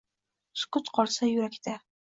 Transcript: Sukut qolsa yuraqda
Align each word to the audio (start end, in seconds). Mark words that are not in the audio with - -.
Sukut 0.61 0.91
qolsa 0.99 1.33
yuraqda 1.33 1.81